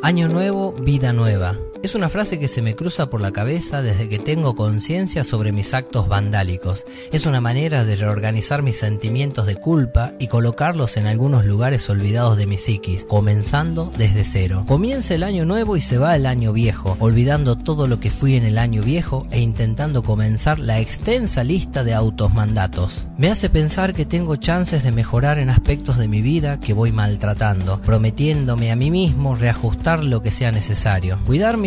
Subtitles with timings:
[0.00, 1.58] Año nuevo, vida nueva.
[1.80, 5.52] Es una frase que se me cruza por la cabeza desde que tengo conciencia sobre
[5.52, 6.84] mis actos vandálicos.
[7.12, 12.36] Es una manera de reorganizar mis sentimientos de culpa y colocarlos en algunos lugares olvidados
[12.36, 14.64] de mi psiquis, comenzando desde cero.
[14.66, 18.34] Comienza el año nuevo y se va el año viejo, olvidando todo lo que fui
[18.34, 23.06] en el año viejo e intentando comenzar la extensa lista de autos mandatos.
[23.16, 26.90] Me hace pensar que tengo chances de mejorar en aspectos de mi vida que voy
[26.90, 31.20] maltratando, prometiéndome a mí mismo reajustar lo que sea necesario.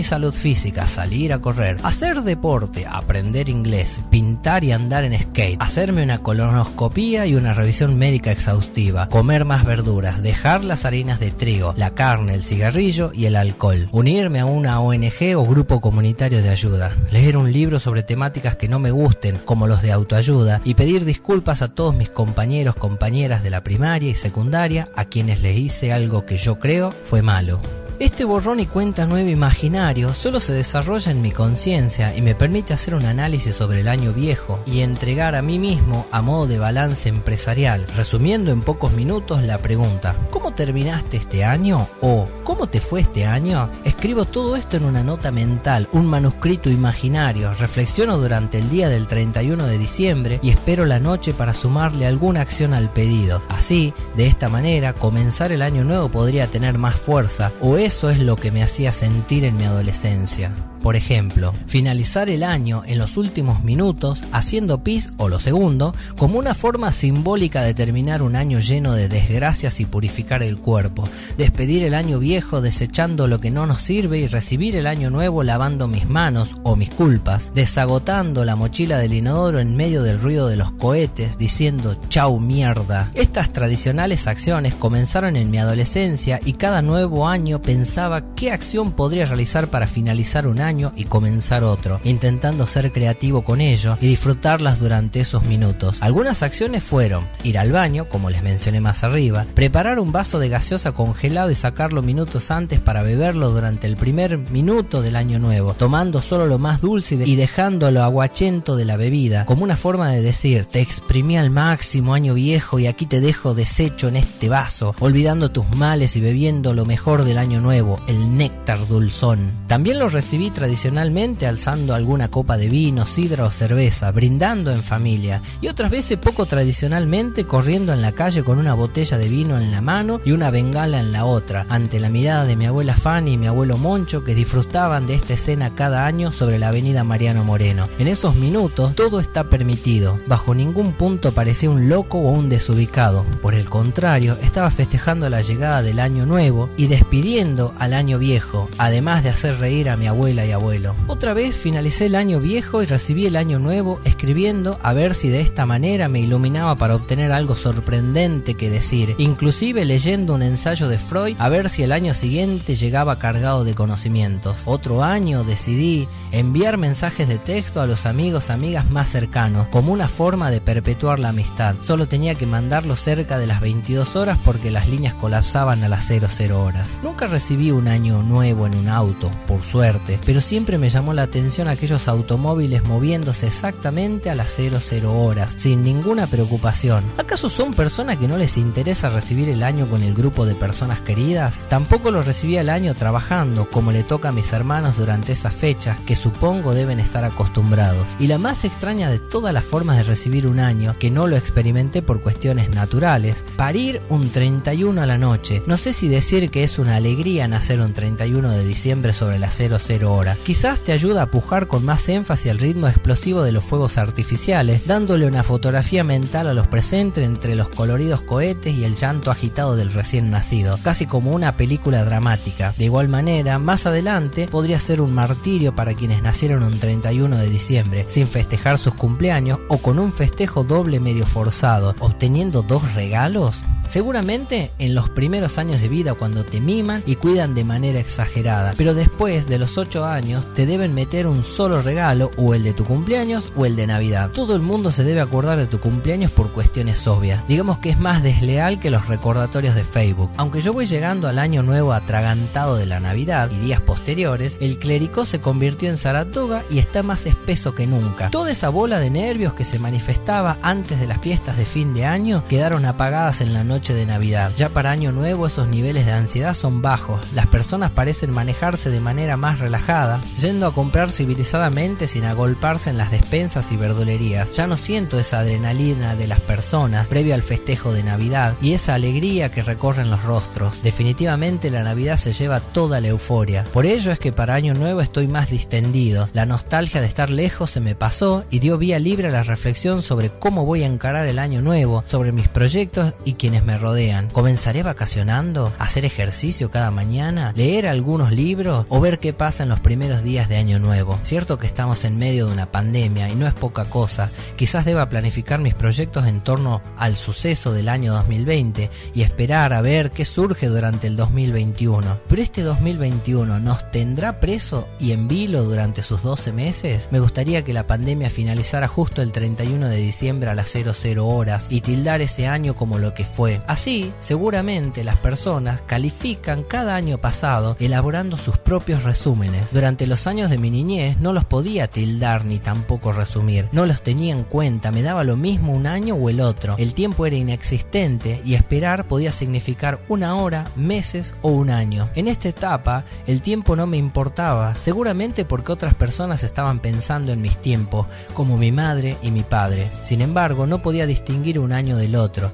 [0.04, 6.04] Salud física, salir a correr, hacer deporte, aprender inglés, pintar y andar en skate, hacerme
[6.04, 11.74] una colonoscopía y una revisión médica exhaustiva, comer más verduras, dejar las harinas de trigo,
[11.78, 16.50] la carne, el cigarrillo y el alcohol, unirme a una ONG o grupo comunitario de
[16.50, 20.74] ayuda, leer un libro sobre temáticas que no me gusten, como los de autoayuda, y
[20.74, 25.58] pedir disculpas a todos mis compañeros, compañeras de la primaria y secundaria a quienes les
[25.58, 27.62] hice algo que yo creo fue malo.
[28.02, 32.74] Este borrón y cuenta nuevo imaginario solo se desarrolla en mi conciencia y me permite
[32.74, 36.58] hacer un análisis sobre el año viejo y entregar a mí mismo a modo de
[36.58, 41.88] balance empresarial, resumiendo en pocos minutos la pregunta, ¿cómo terminaste este año?
[42.02, 43.70] o ¿cómo te fue este año?
[43.84, 49.06] Escribo todo esto en una nota mental, un manuscrito imaginario, reflexiono durante el día del
[49.06, 53.44] 31 de diciembre y espero la noche para sumarle alguna acción al pedido.
[53.48, 58.10] Así, de esta manera, comenzar el año nuevo podría tener más fuerza o es eso
[58.10, 60.56] es lo que me hacía sentir en mi adolescencia.
[60.82, 66.40] Por ejemplo, finalizar el año en los últimos minutos haciendo pis o lo segundo como
[66.40, 71.84] una forma simbólica de terminar un año lleno de desgracias y purificar el cuerpo, despedir
[71.84, 75.88] el año viejo desechando lo que no nos sirve y recibir el año nuevo lavando
[75.88, 80.58] mis manos o mis culpas, desagotando la mochila del inodoro en medio del ruido de
[80.58, 83.12] los cohetes diciendo chau mierda.
[83.14, 89.26] Estas tradicionales acciones comenzaron en mi adolescencia y cada nuevo año pensaba qué acción podría
[89.26, 94.80] realizar para finalizar un año y comenzar otro, intentando ser creativo con ello y disfrutarlas
[94.80, 95.98] durante esos minutos.
[96.02, 100.50] Algunas acciones fueron ir al baño, como les mencioné más arriba, preparar un vaso de
[100.50, 105.74] gaseosa congelado y sacarlo minutos antes para beberlo durante el primer minuto del año nuevo,
[105.74, 110.12] tomando solo lo más dulce y dejando lo aguachento de la bebida, como una forma
[110.12, 114.48] de decir, te exprimí al máximo año viejo y aquí te dejo deshecho en este
[114.48, 119.40] vaso, olvidando tus males y bebiendo lo mejor del año nuevo, el néctar dulzón.
[119.68, 125.42] También lo recibí tradicionalmente alzando alguna copa de vino, sidra o cerveza, brindando en familia,
[125.60, 129.72] y otras veces poco tradicionalmente corriendo en la calle con una botella de vino en
[129.72, 133.34] la mano y una bengala en la otra, ante la mirada de mi abuela Fanny
[133.34, 137.44] y mi abuelo Moncho que disfrutaban de esta escena cada año sobre la avenida Mariano
[137.44, 137.90] Moreno.
[137.98, 143.26] En esos minutos todo está permitido, bajo ningún punto parecía un loco o un desubicado,
[143.42, 148.70] por el contrario, estaba festejando la llegada del año nuevo y despidiendo al año viejo,
[148.78, 150.96] además de hacer reír a mi abuela y abuelo.
[151.08, 155.30] Otra vez finalicé el año viejo y recibí el año nuevo escribiendo a ver si
[155.30, 160.88] de esta manera me iluminaba para obtener algo sorprendente que decir, inclusive leyendo un ensayo
[160.88, 164.58] de Freud a ver si el año siguiente llegaba cargado de conocimientos.
[164.66, 170.08] Otro año decidí enviar mensajes de texto a los amigos, amigas más cercanos, como una
[170.08, 171.76] forma de perpetuar la amistad.
[171.82, 176.06] Solo tenía que mandarlo cerca de las 22 horas porque las líneas colapsaban a las
[176.08, 176.90] 00 horas.
[177.04, 181.24] Nunca recibí un año nuevo en un auto, por suerte, pero siempre me llamó la
[181.24, 187.04] atención aquellos automóviles moviéndose exactamente a las 00 horas, sin ninguna preocupación.
[187.18, 191.00] ¿Acaso son personas que no les interesa recibir el año con el grupo de personas
[191.00, 191.54] queridas?
[191.70, 196.00] Tampoco lo recibí el año trabajando, como le toca a mis hermanos durante esas fechas,
[196.02, 198.08] que supongo deben estar acostumbrados.
[198.20, 201.38] Y la más extraña de todas las formas de recibir un año, que no lo
[201.38, 205.64] experimenté por cuestiones naturales, parir un 31 a la noche.
[205.66, 209.56] No sé si decir que es una alegría nacer un 31 de diciembre sobre las
[209.56, 213.64] 00 horas Quizás te ayuda a pujar con más énfasis el ritmo explosivo de los
[213.64, 218.96] fuegos artificiales, dándole una fotografía mental a los presentes entre los coloridos cohetes y el
[218.96, 222.74] llanto agitado del recién nacido, casi como una película dramática.
[222.78, 227.50] De igual manera, más adelante podría ser un martirio para quienes nacieron un 31 de
[227.50, 233.64] diciembre, sin festejar sus cumpleaños o con un festejo doble medio forzado, obteniendo dos regalos.
[233.88, 238.74] Seguramente en los primeros años de vida cuando te miman y cuidan de manera exagerada,
[238.78, 242.74] pero después de los 8 años te deben meter un solo regalo o el de
[242.74, 244.32] tu cumpleaños o el de Navidad.
[244.32, 247.46] Todo el mundo se debe acordar de tu cumpleaños por cuestiones obvias.
[247.50, 250.32] Digamos que es más desleal que los recordatorios de Facebook.
[250.38, 254.80] Aunque yo voy llegando al año nuevo atragantado de la Navidad y días posteriores, el
[254.80, 258.30] clérico se convirtió en Saratoga y está más espeso que nunca.
[258.30, 262.06] Toda esa bola de nervios que se manifestaba antes de las fiestas de fin de
[262.06, 264.52] año quedaron apagadas en la noche de Navidad.
[264.56, 269.00] Ya para Año Nuevo esos niveles de ansiedad son bajos, las personas parecen manejarse de
[269.00, 274.52] manera más relajada, yendo a comprar civilizadamente sin agolparse en las despensas y verdulerías.
[274.52, 278.94] Ya no siento esa adrenalina de las personas previo al festejo de Navidad y esa
[278.94, 280.84] alegría que recorren los rostros.
[280.84, 283.64] Definitivamente la Navidad se lleva toda la euforia.
[283.74, 286.30] Por ello es que para Año Nuevo estoy más distendido.
[286.34, 290.04] La nostalgia de estar lejos se me pasó y dio vía libre a la reflexión
[290.04, 294.30] sobre cómo voy a encarar el año nuevo, sobre mis proyectos y quienes me rodean.
[294.30, 295.74] ¿Comenzaré vacacionando?
[295.80, 297.54] ¿Hacer ejercicio cada mañana?
[297.56, 298.86] ¿Leer algunos libros?
[298.90, 301.20] ¿O ver qué pasa en los primeros días de año nuevo?
[301.22, 304.30] Cierto que estamos en medio de una pandemia y no es poca cosa.
[304.56, 309.82] Quizás deba planificar mis proyectos en torno al suceso del año 2020 y esperar a
[309.82, 312.20] ver qué surge durante el 2021.
[312.28, 317.08] Pero este 2021 nos tendrá preso y en vilo durante sus 12 meses?
[317.12, 321.68] Me gustaría que la pandemia finalizara justo el 31 de diciembre a las 00 horas
[321.70, 323.51] y tildar ese año como lo que fue.
[323.68, 329.72] Así, seguramente las personas califican cada año pasado elaborando sus propios resúmenes.
[329.72, 333.68] Durante los años de mi niñez no los podía tildar ni tampoco resumir.
[333.72, 336.76] No los tenía en cuenta, me daba lo mismo un año o el otro.
[336.78, 342.10] El tiempo era inexistente y esperar podía significar una hora, meses o un año.
[342.16, 347.42] En esta etapa el tiempo no me importaba, seguramente porque otras personas estaban pensando en
[347.42, 349.90] mis tiempos, como mi madre y mi padre.
[350.04, 352.52] Sin embargo, no podía distinguir un año del otro,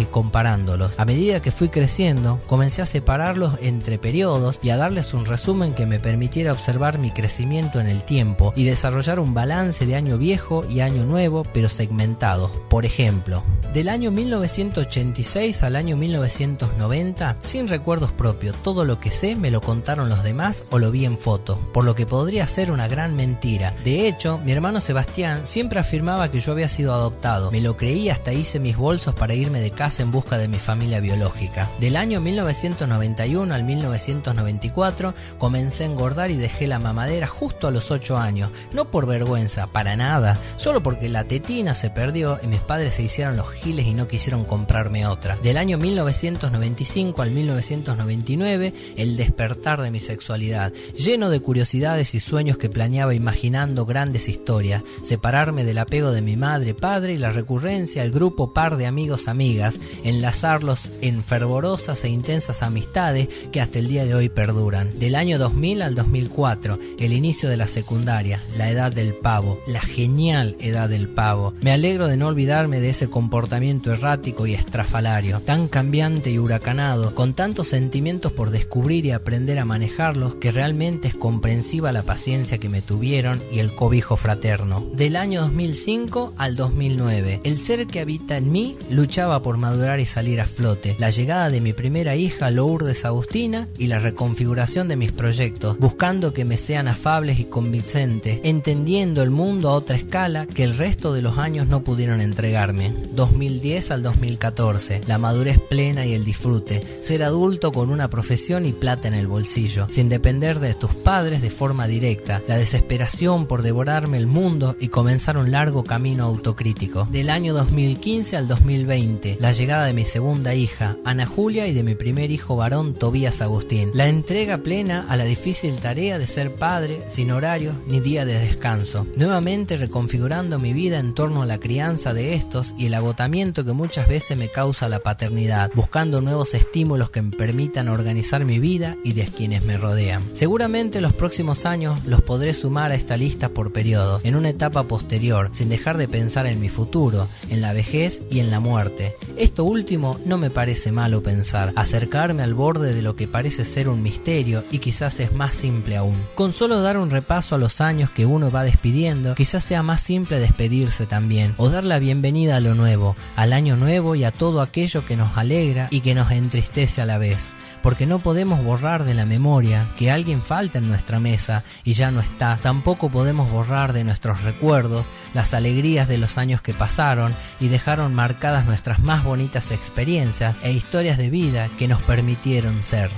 [0.00, 0.98] y comparándolos.
[0.98, 5.74] A medida que fui creciendo, comencé a separarlos entre periodos y a darles un resumen
[5.74, 10.18] que me permitiera observar mi crecimiento en el tiempo y desarrollar un balance de año
[10.18, 12.50] viejo y año nuevo, pero segmentados.
[12.68, 19.34] Por ejemplo, del año 1986 al año 1990, sin recuerdos propios, todo lo que sé
[19.34, 22.70] me lo contaron los demás o lo vi en foto, por lo que podría ser
[22.70, 23.74] una gran mentira.
[23.82, 27.50] De hecho, mi hermano Sebastián siempre afirmaba que yo había sido adoptado.
[27.50, 30.58] Me lo creí hasta hice mis bolsos para irme de casa en busca de mi
[30.58, 31.70] familia biológica.
[31.80, 37.90] Del año 1991 al 1994 comencé a engordar y dejé la mamadera justo a los
[37.90, 38.50] 8 años.
[38.72, 43.02] No por vergüenza, para nada, solo porque la tetina se perdió y mis padres se
[43.02, 45.36] hicieron los y no quisieron comprarme otra.
[45.36, 52.58] Del año 1995 al 1999, el despertar de mi sexualidad, lleno de curiosidades y sueños
[52.58, 58.02] que planeaba imaginando grandes historias, separarme del apego de mi madre, padre y la recurrencia
[58.02, 63.86] al grupo par de amigos, amigas, enlazarlos en fervorosas e intensas amistades que hasta el
[63.86, 64.98] día de hoy perduran.
[64.98, 69.82] Del año 2000 al 2004, el inicio de la secundaria, la edad del pavo, la
[69.82, 71.54] genial edad del pavo.
[71.60, 77.14] Me alegro de no olvidarme de ese comportamiento errático y estrafalario, tan cambiante y huracanado,
[77.14, 82.58] con tantos sentimientos por descubrir y aprender a manejarlos que realmente es comprensiva la paciencia
[82.58, 84.86] que me tuvieron y el cobijo fraterno.
[84.94, 90.06] Del año 2005 al 2009, el ser que habita en mí luchaba por madurar y
[90.06, 90.96] salir a flote.
[90.98, 96.32] La llegada de mi primera hija, Lourdes Agustina, y la reconfiguración de mis proyectos, buscando
[96.32, 101.12] que me sean afables y convincentes, entendiendo el mundo a otra escala que el resto
[101.12, 102.94] de los años no pudieron entregarme.
[103.42, 108.72] 2010 al 2014, la madurez plena y el disfrute, ser adulto con una profesión y
[108.72, 113.62] plata en el bolsillo, sin depender de tus padres de forma directa, la desesperación por
[113.62, 117.08] devorarme el mundo y comenzar un largo camino autocrítico.
[117.10, 121.82] Del año 2015 al 2020, la llegada de mi segunda hija, Ana Julia, y de
[121.82, 123.90] mi primer hijo varón, Tobías Agustín.
[123.92, 128.38] La entrega plena a la difícil tarea de ser padre, sin horario ni día de
[128.38, 129.04] descanso.
[129.16, 133.72] Nuevamente reconfigurando mi vida en torno a la crianza de estos y el agotamiento que
[133.72, 138.98] muchas veces me causa la paternidad, buscando nuevos estímulos que me permitan organizar mi vida
[139.04, 140.22] y de quienes me rodean.
[140.34, 144.82] Seguramente los próximos años los podré sumar a esta lista por periodos, en una etapa
[144.82, 149.16] posterior, sin dejar de pensar en mi futuro, en la vejez y en la muerte.
[149.38, 153.88] Esto último no me parece malo pensar, acercarme al borde de lo que parece ser
[153.88, 156.22] un misterio y quizás es más simple aún.
[156.34, 160.02] Con solo dar un repaso a los años que uno va despidiendo, quizás sea más
[160.02, 164.32] simple despedirse también, o dar la bienvenida a lo nuevo, al año nuevo y a
[164.32, 167.50] todo aquello que nos alegra y que nos entristece a la vez
[167.82, 172.10] porque no podemos borrar de la memoria que alguien falta en nuestra mesa y ya
[172.10, 172.56] no está.
[172.62, 178.14] Tampoco podemos borrar de nuestros recuerdos las alegrías de los años que pasaron y dejaron
[178.14, 183.10] marcadas nuestras más bonitas experiencias e historias de vida que nos permitieron ser.